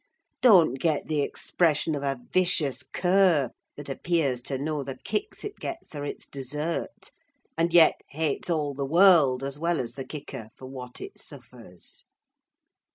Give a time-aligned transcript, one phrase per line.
[0.41, 5.59] Don't get the expression of a vicious cur that appears to know the kicks it
[5.59, 7.11] gets are its desert,
[7.55, 12.05] and yet hates all the world, as well as the kicker, for what it suffers."